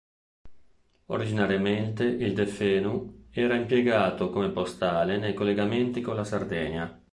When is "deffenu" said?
2.33-3.25